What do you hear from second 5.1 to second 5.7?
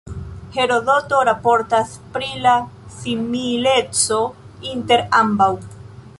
ambaŭ.